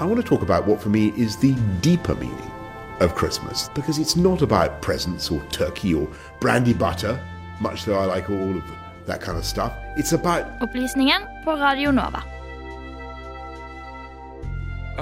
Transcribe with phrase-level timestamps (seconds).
[0.00, 2.50] I want to talk about what for me is the deeper meaning
[3.00, 6.06] of Christmas because it's not about presents or turkey or
[6.38, 7.18] brandy butter,
[7.60, 8.62] much though I like all of
[9.06, 9.72] that kind of stuff.
[9.96, 12.22] It's about Opplysningen på Radio Nova.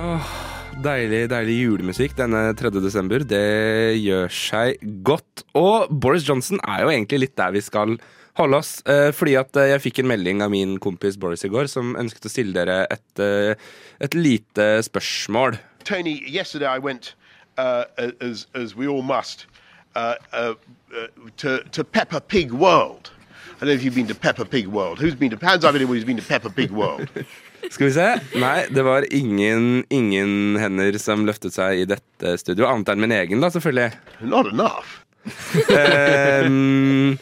[0.00, 0.32] Oh,
[0.80, 2.72] deilig, deilig julemusikk denne 3.
[2.80, 3.20] desember.
[3.20, 5.44] Det gjør seg godt.
[5.52, 7.98] Og Boris Johnson er jo egentlig litt der vi skal
[8.38, 8.72] holde oss.
[8.86, 11.94] Eh, fordi at eh, jeg fikk en melding av min kompis Boris i går som
[11.98, 13.54] ønsket å stille dere et, eh,
[14.00, 15.58] et lite spørsmål.
[15.84, 17.14] Tony, yesterday I went,
[17.58, 17.84] uh,
[18.20, 19.46] as, as we all must,
[19.94, 20.54] uh, uh,
[20.92, 21.06] uh,
[21.36, 23.10] to, to Peppa Pig World.
[23.56, 24.98] I don't know if you've been to Peppa Pig World.
[24.98, 27.08] Who's been to, hands up anyone who's been to Peppa Pig World?
[27.70, 28.20] Skal vi se.
[28.38, 33.14] Nei, det var ingen, ingen hender som løftet seg i dette studio, annet enn min
[33.16, 33.96] egen, da, selvfølgelig.
[34.20, 35.00] Not enough.
[35.74, 37.16] Ehm,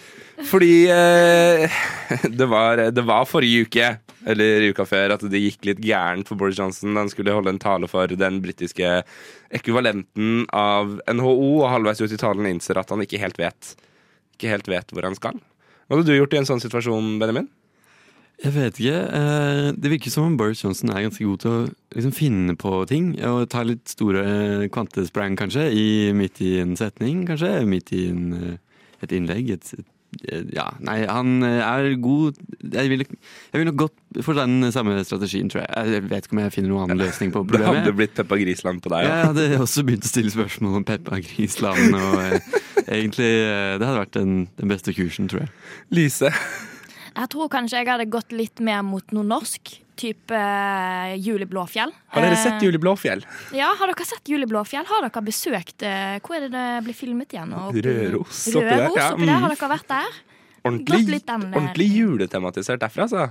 [0.49, 1.79] fordi eh,
[2.41, 3.89] det, var, det var forrige uke,
[4.31, 7.61] eller uka før, at det gikk litt gærent for Boris Johnson han skulle holde en
[7.63, 9.03] tale for den britiske
[9.55, 13.75] ekvivalenten av NHO, og halvveis ut i talen innser at han ikke helt vet
[14.37, 15.37] Ikke helt vet hvor han skal.
[15.85, 17.51] Hva hadde du gjort i en sånn situasjon, Benjamin?
[18.43, 19.01] Jeg vet ikke.
[19.15, 21.61] eh, Det virker som om Boris Johnson er ganske god til å
[21.95, 23.13] liksom finne på ting.
[23.29, 27.53] Og ta litt store eh, kvantesprang, kanskje, i, midt i en setning, kanskje.
[27.69, 28.57] Midt i en, eh,
[29.07, 29.53] et innlegg.
[29.55, 29.87] Et, et,
[30.55, 32.37] ja, nei, han eh, er god
[32.73, 35.93] Jeg ville jeg vil nok gått for den samme strategien, tror jeg.
[35.95, 37.67] Jeg vet ikke om jeg finner noen annen løsning på problemet.
[37.67, 39.07] Det hadde blitt Peppa Grisland på deg.
[39.07, 39.25] Jeg Ja.
[39.31, 44.03] hadde også begynt å stille spørsmål om Peppa Grisland, og eh, egentlig eh, Det hadde
[44.05, 45.53] vært den, den beste kursen, tror jeg.
[45.91, 46.31] Lise.
[47.15, 49.81] Jeg tror kanskje jeg hadde gått litt mer mot noe norsk.
[49.95, 51.93] Type uh, Juli Blåfjell.
[52.11, 53.21] Har dere sett Eh, Juli Blåfjell?
[53.55, 54.83] Ja, har dere sett Juli Blåfjell?
[54.89, 57.53] Har dere besøkt uh, Hvor er det det blir filmet igjen?
[57.55, 59.37] Oppi- Røros oppi der, Røros ja, oppi der.
[59.39, 59.45] mm.
[59.45, 60.19] Har dere vært der?
[60.65, 63.29] Ordentlig, den, ordentlig juletematisert derfra, altså.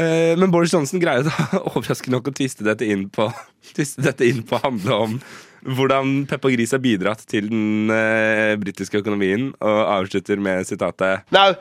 [0.00, 3.26] Eh, men Boris Johnson greier da overraskende nok å tviste dette inn på
[3.76, 5.18] Tviste dette inn på å handle om
[5.62, 11.52] hvordan Peppa Gris har bidratt til den uh, britiske økonomien, og avslutter med sitatet Now,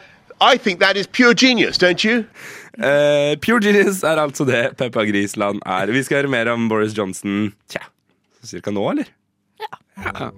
[0.41, 2.25] I think that is pure genius, don't you?
[2.79, 5.91] Uh, Pure genius er altså det Peppa Grisland er.
[5.93, 7.83] Vi skal høre mer om Boris Johnson tja,
[8.41, 9.11] cirka nå, eller?
[9.61, 10.31] Ja.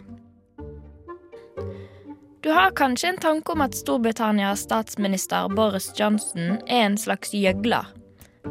[2.44, 7.88] Du har kanskje en tanke om at Storbritannias statsminister Boris Johnson er en slags gjøgler.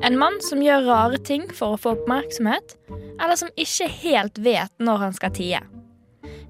[0.01, 2.79] En mann som gjør rare ting for å få oppmerksomhet,
[3.21, 5.61] eller som ikke helt vet når han skal tie.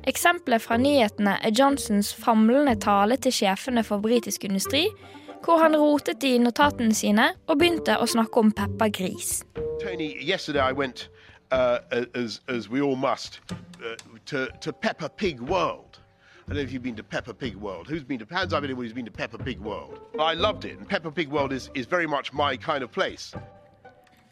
[0.07, 4.89] Eksempelet fra nyhetene er Johnsons famlende tale til sjefene for britisk industri,
[5.45, 9.45] hvor han rotet i notatene sine og begynte å snakke om Peppa Gris.
[9.83, 11.09] Tony, yesterday I went,
[11.53, 11.79] uh,
[12.15, 13.95] as, as we all must, uh,
[14.27, 16.01] to, to Peppa Pig World.
[16.47, 17.87] I don't know if you've been to Peppa Pig World.
[17.87, 18.53] Who's been to, Pan's?
[18.53, 20.01] up anyone who's been to Peppa Pig World.
[20.19, 23.33] I loved it, and Peppa Pig World is, is very much my kind of place.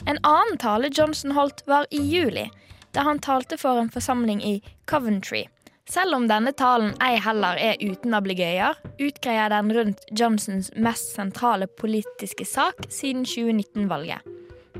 [0.06, 2.50] En annen tale Johnson holdt, var i juli,
[2.90, 5.46] da han talte for en forsamling i Coventry.
[5.90, 11.66] Selv om denne talen ei heller er uten ablegøyer, utgreier den rundt Johnsons mest sentrale
[11.80, 14.22] politiske sak siden 2019-valget,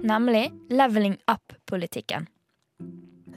[0.06, 2.28] nemlig leveling up-politikken.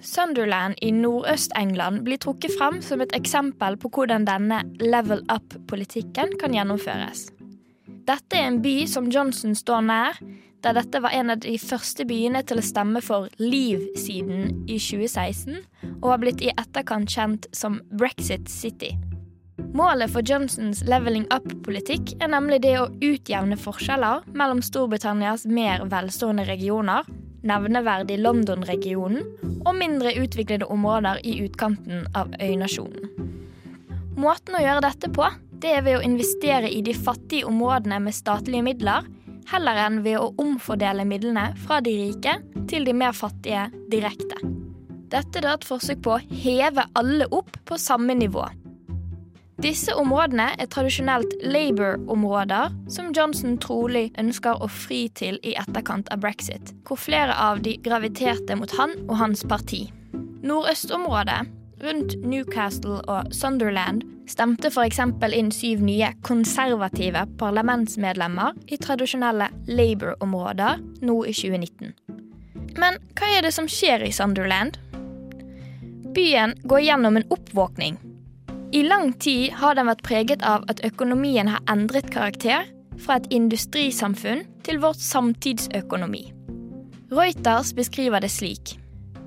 [0.03, 6.53] Sunderland i Nordøst-England blir trukket frem som et eksempel på hvordan denne level up-politikken kan
[6.53, 7.31] gjennomføres.
[8.05, 10.19] Dette er en by som Johnson står nær,
[10.63, 15.57] da dette var en av de første byene til å stemme for Leave-siden i 2016,
[15.99, 18.93] og har blitt i etterkant kjent som Brexit City.
[19.73, 26.45] Målet for Johnsons leveling up-politikk er nemlig det å utjevne forskjeller mellom Storbritannias mer velstående
[26.47, 27.09] regioner,
[27.43, 29.25] nevneverdig London-regionen,
[29.65, 33.09] og mindre utviklede områder i utkanten av øynasjonen.
[34.15, 35.27] Måten å gjøre dette på,
[35.63, 39.07] det er ved å investere i de fattige områdene med statlige midler,
[39.51, 42.37] heller enn ved å omfordele midlene fra de rike
[42.71, 44.39] til de mer fattige direkte.
[45.13, 48.47] Dette er et forsøk på å heve alle opp på samme nivå.
[49.61, 56.23] Disse områdene er tradisjonelt Labour-områder, som Johnson trolig ønsker å fri til i etterkant av
[56.25, 59.85] brexit, hvor flere av de graviterte mot han og hans parti.
[60.43, 61.45] Nordøstområdet,
[61.83, 64.99] rundt Newcastle og Sunderland, stemte f.eks.
[65.35, 71.93] inn syv nye konservative parlamentsmedlemmer i tradisjonelle Labour-områder nå i 2019.
[72.79, 74.79] Men hva er det som skjer i Sunderland?
[76.13, 77.97] Byen går gjennom en oppvåkning.
[78.73, 82.69] I lang tid har den vært preget av at økonomien har endret karakter
[83.03, 86.29] fra et industrisamfunn til vårt samtidsøkonomi.
[87.13, 88.77] Reuters beskriver det slik.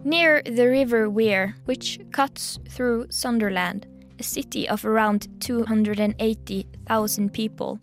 [0.07, 3.87] Near the river Weir, which cuts through Sunderland,
[4.21, 7.81] a city of around 280,000 people,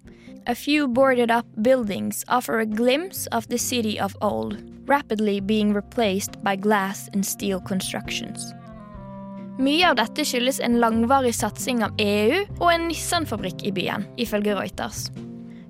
[0.47, 4.63] a few boarded up buildings offer a glimpse of the city of old.
[4.85, 8.53] rapidly being replaced by glass and steel constructions.
[9.57, 14.55] Mye av dette skyldes en langvarig satsing av EU og en Nissan-fabrikk i byen, ifølge
[14.57, 15.11] Reuters.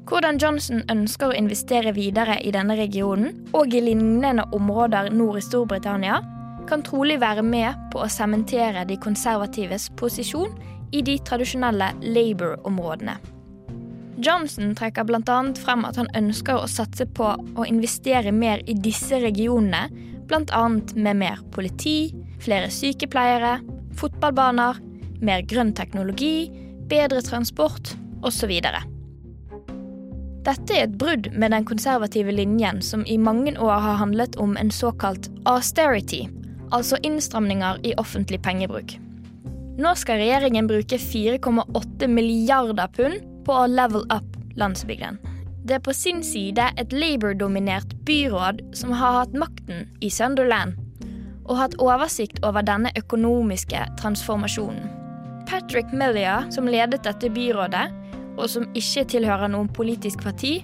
[0.07, 5.43] Hvordan Johnson ønsker å investere videre i denne regionen og i lignende områder nord i
[5.43, 6.21] Storbritannia,
[6.69, 10.53] kan trolig være med på å sementere de konservatives posisjon
[10.93, 13.17] i de tradisjonelle Labour-områdene.
[14.23, 15.37] Johnson trekker bl.a.
[15.57, 19.87] frem at han ønsker å satse på å investere mer i disse regionene,
[20.29, 20.63] bl.a.
[20.95, 22.13] med mer politi,
[22.43, 23.57] flere sykepleiere,
[23.97, 24.79] fotballbaner,
[25.23, 26.51] mer grønn teknologi,
[26.91, 28.53] bedre transport osv.
[30.43, 34.57] Dette er et brudd med den konservative linjen som i mange år har handlet om
[34.59, 36.25] en såkalt austerity,
[36.73, 38.97] altså innstramninger i offentlig pengebruk.
[39.81, 45.17] Nå skal regjeringen bruke 4,8 milliarder pund på å level up landsbygden.
[45.63, 50.75] Det er på sin side et Labour-dominert byråd som har hatt makten i Sunderland,
[51.47, 54.91] og hatt oversikt over denne økonomiske transformasjonen.
[55.47, 57.87] Patrick Mellia, som ledet dette byrådet,
[58.37, 60.61] og som ikke tilhører noen politisk parti,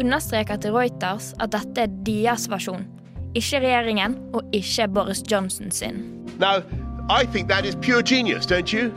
[0.00, 2.86] understreker til Reuters at dette er deres versjon,
[3.34, 6.04] ikke regjeringen og ikke Boris Johnson sin.
[6.38, 6.62] Now,
[7.10, 8.90] I think that is pure genius, don't you?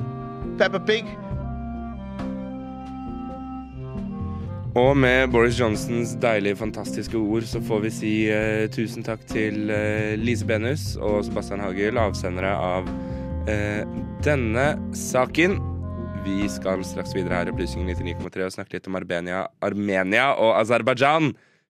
[0.58, 1.06] Peppa Pig?
[4.78, 9.72] Og med Boris Johnsons deilige, fantastiske ord så får vi si uh, tusen takk til
[9.74, 15.58] uh, Lise Benus og Sebastian Hagel, avsendere av uh, denne saken.
[16.28, 20.60] Vi skal straks videre her i Opplysningen 99,3 og snakke litt om Armenia, Armenia og
[20.60, 21.32] Aserbajdsjan.